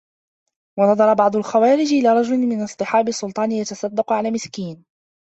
[0.79, 4.85] وَنَظَرَ بَعْضُ الْخَوَارِجِ إلَى رَجُلٍ مِنْ أَصْحَابِ السُّلْطَانِ يَتَصَدَّقُ عَلَى مِسْكِينٍ